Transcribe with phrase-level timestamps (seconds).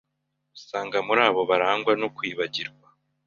[0.57, 2.87] usanga muri abo barangwa no kwibagirwa.